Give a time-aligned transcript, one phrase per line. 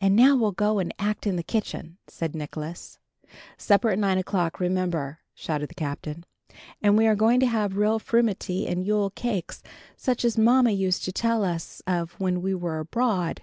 [0.00, 2.98] "And now we'll go and act in the kitchen," said Nicholas.
[3.56, 6.24] "Supper at nine o'clock, remember," shouted the Captain.
[6.82, 9.62] "And we are going to have real frumenty and Yule cakes,
[9.96, 13.42] such as mamma used to tell us of when we were abroad."